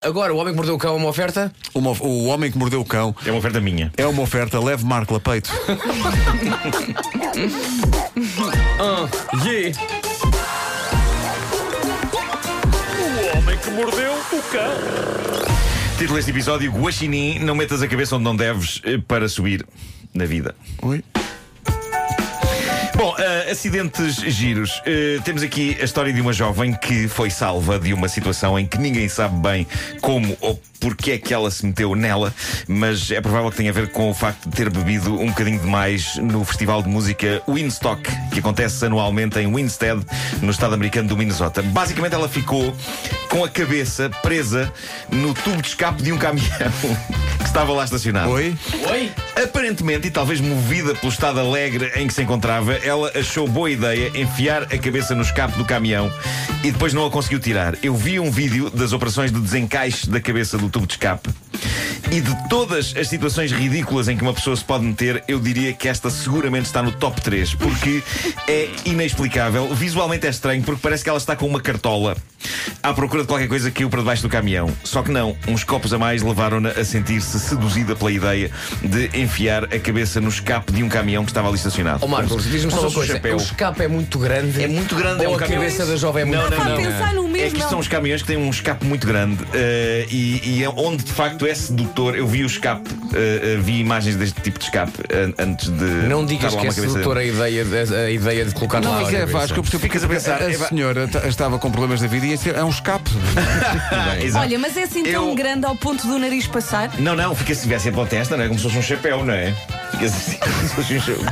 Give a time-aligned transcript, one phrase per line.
[0.00, 1.52] Agora, o Homem que Mordeu o Cão é uma oferta?
[1.74, 3.92] Uma- o Homem que Mordeu o Cão É uma oferta minha.
[3.96, 5.50] é uma oferta leve Marco a peito.
[9.44, 9.78] Yeah.
[13.34, 14.72] O homem que mordeu o cão.
[15.98, 19.66] Título deste episódio: Guaxinim, não metas a cabeça onde não deves eh, para subir
[20.14, 20.54] na vida.
[20.82, 21.02] Oi?
[22.98, 24.82] Bom, eh, acidentes giros.
[24.84, 28.66] Eh, temos aqui a história de uma jovem que foi salva de uma situação em
[28.66, 29.68] que ninguém sabe bem
[30.00, 32.34] como ou porque é que ela se meteu nela,
[32.66, 35.60] mas é provável que tenha a ver com o facto de ter bebido um bocadinho
[35.60, 40.00] demais no festival de música Winstock, que acontece anualmente em Winstead,
[40.40, 41.60] no estado americano do Minnesota.
[41.60, 42.74] Basicamente, ela ficou
[43.28, 44.72] com a cabeça presa
[45.10, 46.48] no tubo de escape de um caminhão
[47.38, 48.30] que estava lá estacionado.
[48.30, 48.56] Oi?
[48.88, 49.12] Oi?
[49.42, 54.10] Aparentemente, e talvez movida pelo estado alegre em que se encontrava, ela achou boa ideia
[54.14, 56.10] enfiar a cabeça no escape do caminhão
[56.62, 57.76] e depois não a conseguiu tirar.
[57.82, 61.28] Eu vi um vídeo das operações de desencaixe da cabeça do tubo de escape.
[62.10, 65.74] E de todas as situações ridículas em que uma pessoa se pode meter, eu diria
[65.74, 68.02] que esta seguramente está no top 3, porque
[68.46, 69.74] é inexplicável.
[69.74, 72.16] Visualmente é estranho, porque parece que ela está com uma cartola
[72.82, 74.70] à procura de qualquer coisa que caiu para debaixo do caminhão.
[74.84, 78.50] Só que não, uns copos a mais levaram-na a sentir-se seduzida pela ideia
[78.82, 82.02] de enfiar a cabeça no escape de um caminhão que estava ali estacionado.
[82.04, 83.34] Ó Marcos, Como se- diz-me só uma um coisa: chapéu.
[83.36, 84.62] o escape é muito grande.
[84.62, 85.60] É muito grande, é um a caminhão.
[85.62, 86.82] cabeça da jovem é muito Não, não, Estava a não.
[86.90, 87.58] pensar no É mesmo.
[87.60, 91.02] que são os caminhões que têm um escape muito grande eh, e, e é onde
[91.04, 92.16] de facto é sedutor.
[92.16, 95.84] Eu vi o escape, eh, eh, vi imagens deste tipo de escape eh, antes de.
[96.08, 99.12] Não digas que é sedutora a ideia, de- a ideia de colocar Não, lá a
[99.12, 99.26] é.
[99.26, 102.06] Vasco, eu percebo Ficas a pensar, A, é, va- senhora ta- estava com problemas da
[102.06, 103.10] vida e esse é um escape.
[104.38, 106.90] Olha, mas é assim tão Eu- grande ao ponto do nariz passar?
[106.98, 108.48] Não, não, fica se tivesse pela testa, não é?
[108.48, 109.54] Como se fosse um chapéu, não é?
[109.92, 111.24] Fica assim, como se fosse um chapéu.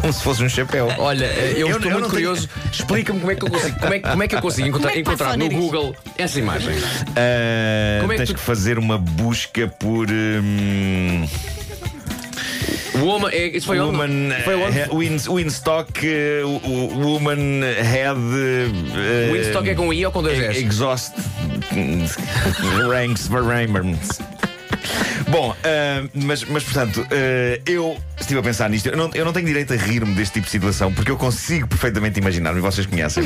[0.00, 0.88] Como se fosse um chapéu.
[0.98, 2.48] Olha, eu, Eu- estou eu muito não tenho- curioso.
[2.72, 4.98] Explica-me como é que eu consigo, como é, como é que eu consigo encontrar, é
[5.00, 5.48] encontrar no?
[5.50, 6.74] Google essa imagem.
[7.16, 10.06] Ah, Como é que tens tu- que fazer uma busca por.
[10.10, 11.26] hum,
[12.98, 14.42] Woman, é, isso foi woman, onde?
[14.42, 14.78] Foi onde?
[14.78, 18.18] eh, Win, Winstock, eh, o- o- Woman Head.
[18.96, 20.64] eh, Winstock é com I ou com dois S?
[20.64, 21.12] Exhaust.
[22.88, 23.28] Ranks.
[25.28, 28.86] Bom, ah, mas, mas portanto, ah, eu estive a pensar nisto.
[28.88, 31.66] Eu não, eu não tenho direito a rir-me deste tipo de situação porque eu consigo
[31.68, 33.24] perfeitamente imaginar-me, e vocês conhecem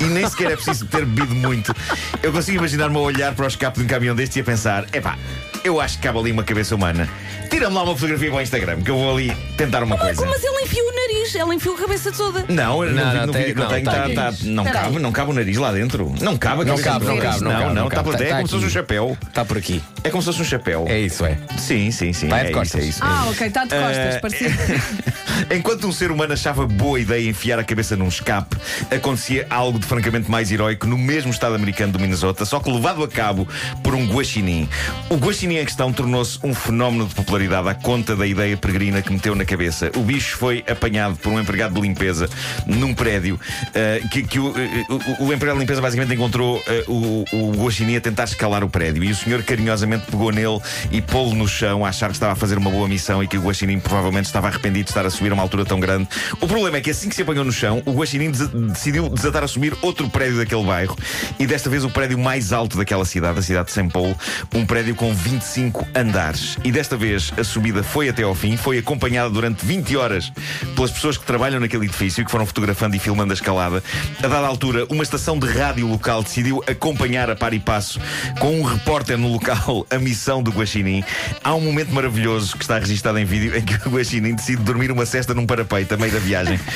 [0.00, 1.74] e nem sequer é preciso ter bebido muito.
[2.22, 4.84] Eu consigo imaginar-me a olhar para o escape de um caminhão deste e a pensar:
[4.92, 5.16] epá,
[5.64, 7.08] eu acho que cabe ali uma cabeça humana.
[7.50, 10.24] Tira-me lá uma fotografia para o Instagram que eu vou ali tentar uma coisa.
[10.24, 12.46] Mas ele enfiou o nariz, ele enfiou a cabeça toda.
[12.48, 14.34] Não, no, Não, vi- não, no tem- vídeo que eu não, tenho tá tá- tá-
[14.44, 16.14] não, cabe, não cabe o nariz lá dentro.
[16.22, 18.08] Não cabe a Não cabeça cabe, não cabe, não não, cabe, não, não está cabe.
[18.08, 18.74] para Tá- é tá como se fosse um aqui.
[18.74, 19.18] chapéu.
[19.28, 19.82] Está por aqui.
[20.02, 20.86] É como se fosse um chapéu.
[20.88, 21.36] É isso, é.
[21.58, 22.28] Sim, sim, sim.
[22.28, 22.80] Tá, é é, de isso, costas.
[22.82, 23.00] é isso.
[23.02, 24.18] Ah, ok, está de costas, Eh,
[25.50, 28.56] Enquanto um ser humano achava boa ideia enfiar a cabeça num escape,
[28.94, 33.02] acontecia algo de francamente mais heroico no mesmo estado americano do Minnesota, só que levado
[33.02, 33.46] a cabo
[33.82, 34.68] por um guaxinim.
[35.08, 39.12] O guaxinim em questão tornou-se um fenómeno de popularidade à conta da ideia peregrina que
[39.12, 39.90] meteu na cabeça.
[39.96, 42.28] O bicho foi apanhado por um empregado de limpeza
[42.66, 43.38] num prédio
[43.74, 44.84] eh, que, que o, eh,
[45.18, 49.02] o- empregado de limpeza basicamente encontrou eh, o, o guaxinim a tentar escalar o prédio
[49.02, 50.60] e o senhor carinhosamente pegou nele
[50.90, 53.36] e pô-lo no chão a achar que estava a fazer uma boa missão e que
[53.38, 56.08] o guaxinim provavelmente estava arrependido de estar a subir a uma altura tão grande.
[56.40, 59.44] O problema é que assim que se apanhou no chão, o guaxinim desa- decidiu desatar
[59.44, 60.96] a subir outro prédio daquele bairro
[61.38, 64.16] e desta vez o prédio mais alto daquela cidade, a cidade de São Paulo,
[64.54, 66.56] um prédio com 25 andares.
[66.64, 70.32] E desta vez a subida foi até ao fim, foi acompanhada durante 20 horas
[70.74, 73.82] pelas pessoas que trabalham naquele edifício e que foram fotografando e filmando a escalada.
[74.22, 78.00] A dada altura, uma estação de rádio local decidiu acompanhar a par e passo
[78.38, 81.02] com um repórter no local a missão do Guaxinim.
[81.42, 84.90] Há um momento maravilhoso que está registado em vídeo em que o Guaxinim decide dormir
[84.90, 86.58] uma cesta num parapeito a meio da viagem.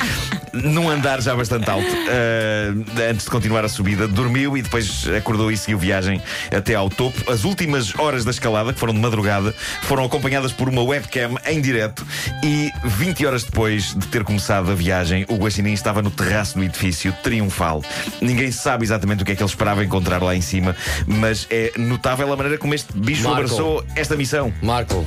[0.53, 5.51] Num andar já bastante alto, ah, antes de continuar a subida, dormiu e depois acordou
[5.51, 6.19] e seguiu viagem
[6.55, 7.31] até ao topo.
[7.31, 9.53] As últimas horas da escalada, que foram de madrugada,
[9.83, 12.05] foram acompanhadas por uma webcam em direto
[12.43, 16.63] e 20 horas depois de ter começado a viagem, o Guaxinim estava no terraço do
[16.63, 17.83] edifício triunfal.
[18.21, 20.75] Ninguém sabe exatamente o que é que ele esperava encontrar lá em cima,
[21.05, 23.37] mas é notável a maneira como este bicho Marco.
[23.37, 24.53] abraçou esta missão.
[24.61, 25.05] Marco,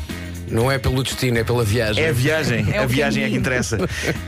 [0.51, 2.05] não é pelo destino, é pela viagem.
[2.05, 3.79] É a viagem, É a viagem é que interessa.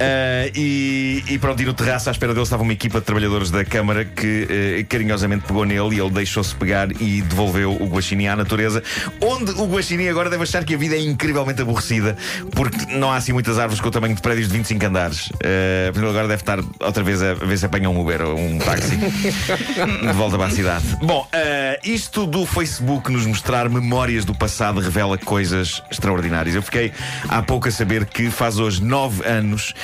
[0.00, 3.50] Ah, e, e pronto, e no terraço à espera dele estava uma equipa de trabalhadores
[3.50, 8.26] da Câmara que eh, carinhosamente pegou nele e ele deixou-se pegar e devolveu o Guaxinim
[8.26, 8.82] à natureza,
[9.20, 12.16] onde o Guaxinim agora deve achar que a vida é incrivelmente aborrecida,
[12.52, 15.26] porque não há assim muitas árvores com o tamanho de prédios de 25 andares.
[15.30, 18.58] Uh, ele agora deve estar outra vez a ver se apanha um Uber ou um
[18.58, 20.84] táxi de volta para a cidade.
[21.02, 26.11] Bom, ah, isto do Facebook nos mostrar memórias do passado revela coisas extraordinárias.
[26.12, 26.54] Extraordinários.
[26.54, 26.92] Eu fiquei
[27.28, 29.74] há pouco a saber que faz hoje nove anos.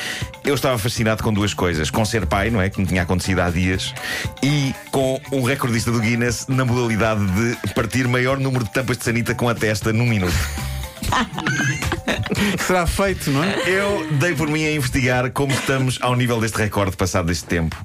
[0.44, 2.68] Eu estava fascinado com duas coisas: com ser pai, não é?
[2.68, 3.94] Que me tinha acontecido há dias,
[4.42, 9.04] e com um recordista do Guinness na modalidade de partir maior número de tampas de
[9.04, 10.67] sanita com a testa num minuto.
[12.58, 13.56] Será feito, não é?
[13.68, 17.76] Eu dei por mim a investigar como estamos ao nível deste recorde passado este tempo.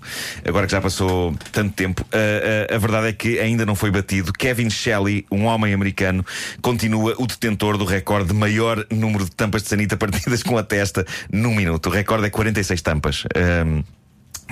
[0.47, 3.91] Agora que já passou tanto tempo, a, a- a verdade é que ainda não foi
[3.91, 4.31] batido.
[4.33, 6.25] Kevin Shelley, um homem americano,
[6.61, 10.63] continua o detentor do recorde de maior número de tampas de sanita partidas com a
[10.63, 11.87] testa num minuto.
[11.87, 13.23] O recorde é 46 tampas.
[13.35, 13.83] Ahm,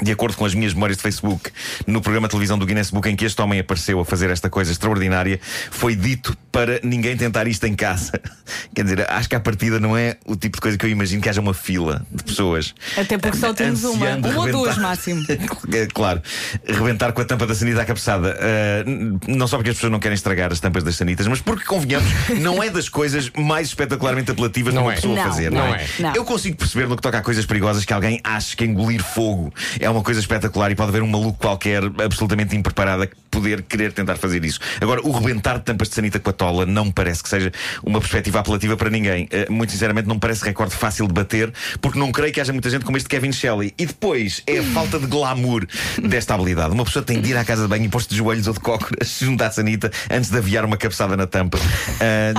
[0.02, 1.52] de acordo com as minhas memórias de Facebook,
[1.86, 4.50] no programa de televisão do Guinness Book em que este homem apareceu a fazer esta
[4.50, 8.12] coisa extraordinária, foi dito para ninguém tentar isto em casa.
[8.76, 11.22] Quer dizer, acho que à partida não é o tipo de coisa que eu imagino
[11.22, 12.74] que haja uma fila de pessoas.
[12.98, 14.16] Até porque só temos uma.
[14.16, 15.22] Uma ou duas máximo.
[15.74, 16.22] É, claro,
[16.68, 18.38] rebentar com a tampa da sanita à cabeçada.
[18.86, 21.64] N- não só porque as pessoas não querem estragar as tampas das sanitas, mas porque,
[21.66, 22.10] convenhamos,
[22.42, 24.96] não é das coisas mais espetacularmente apelativas de Não uma é.
[24.96, 25.86] pessoa Não, fazer, não não, é.
[26.00, 26.16] Não.
[26.16, 29.54] Eu consigo perceber no que toca a coisas perigosas que alguém acha que engolir fogo
[29.80, 33.94] é uma coisa espetacular e pode haver um maluco qualquer absolutamente impreparado a poder querer
[33.94, 34.60] tentar fazer isso.
[34.80, 37.52] Agora, o rebentar de tampas de sanita com a tola não parece que seja
[37.84, 39.28] uma perspectiva apelativa para ninguém.
[39.32, 42.70] Ah, muito sinceramente, não parece recorde fácil de bater, porque não creio que haja muita
[42.70, 43.74] gente como este Kevin Shelley.
[43.78, 45.66] E depois é a falta de glamour
[46.04, 46.74] desta habilidade.
[46.74, 48.60] Uma pessoa tem de ir à casa de banho e pôr-se de joelhos ou de
[48.60, 51.58] cócoras junto à sanita antes de aviar uma cabeçada na tampa.
[52.00, 52.34] Ah,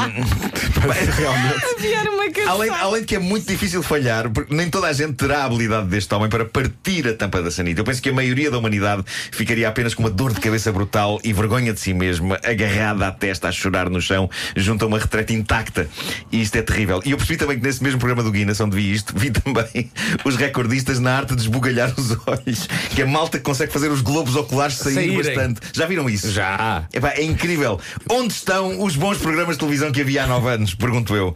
[1.17, 1.65] Realmente.
[1.79, 2.51] Enviar uma cabeçada.
[2.51, 5.45] Além, além de que é muito difícil falhar, porque nem toda a gente terá a
[5.45, 7.81] habilidade deste homem para partir a tampa da sanita.
[7.81, 11.21] Eu penso que a maioria da humanidade ficaria apenas com uma dor de cabeça brutal
[11.25, 14.99] e vergonha de si mesma, agarrada à testa a chorar no chão, junto a uma
[14.99, 15.89] retrete intacta.
[16.31, 17.01] E isto é terrível.
[17.05, 19.91] E eu percebi também que nesse mesmo programa do Guinness, onde vi isto, vi também
[20.25, 24.37] os recordistas na arte de esbugalhar os olhos, que a malta consegue fazer os globos
[24.37, 25.17] oculares sair Saírem.
[25.17, 25.61] bastante.
[25.73, 26.31] Já viram isso?
[26.31, 26.87] Já.
[26.93, 27.81] Epá, é incrível.
[28.11, 30.75] Onde estão os bons programas de televisão que havia há nove anos?
[30.75, 31.35] Pergunto eu.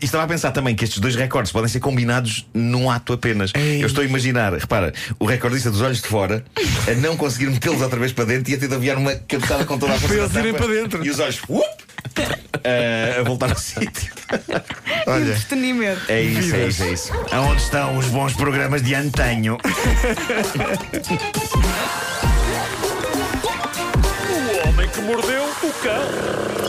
[0.00, 3.52] E estava a pensar também que estes dois recordes podem ser combinados num ato apenas.
[3.54, 6.44] Eu estou a imaginar, repara, o recordista dos olhos de fora
[6.88, 9.64] a não conseguir metê-los outra vez para dentro e a ter de aviar uma cabeçada
[9.64, 10.28] com toda a força.
[10.28, 11.04] Para eles para dentro.
[11.04, 11.66] E os olhos whoop,
[12.64, 14.12] ah, a voltar ao sítio.
[15.06, 15.30] Olha.
[15.32, 16.02] Entretenimento.
[16.08, 17.12] É isso, é isso, é isso.
[17.32, 19.58] Aonde estão os bons programas de antanho?
[24.30, 26.59] O homem que mordeu o cão.